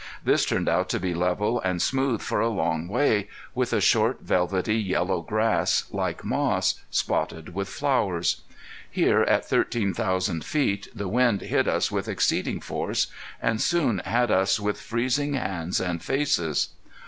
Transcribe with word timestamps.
This 0.23 0.47
turned 0.47 0.67
out 0.67 0.89
to 0.89 0.99
be 0.99 1.13
level 1.13 1.59
and 1.61 1.79
smooth 1.79 2.21
for 2.21 2.39
a 2.39 2.49
long 2.49 2.87
way, 2.87 3.27
with 3.53 3.71
a 3.71 3.79
short, 3.79 4.21
velvety 4.21 4.77
yellow 4.77 5.21
grass, 5.21 5.83
like 5.91 6.25
moss, 6.25 6.81
spotted 6.89 7.53
with 7.53 7.69
flowers. 7.69 8.41
Here 8.89 9.21
at 9.21 9.45
thirteen 9.45 9.93
thousand 9.93 10.43
feet, 10.43 10.87
the 10.95 11.07
wind 11.07 11.41
hit 11.41 11.67
us 11.67 11.91
with 11.91 12.07
exceeding 12.07 12.61
force, 12.61 13.11
and 13.39 13.61
soon 13.61 13.99
had 13.99 14.31
us 14.31 14.59
with 14.59 14.81
freezing 14.81 15.35
hands 15.35 15.79
and 15.79 16.01
faces. 16.01 16.69